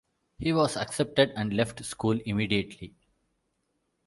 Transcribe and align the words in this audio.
He 0.39 0.51
was 0.51 0.77
accepted 0.77 1.29
and 1.35 1.53
left 1.53 1.85
school 1.85 2.19
immediately. 2.25 2.95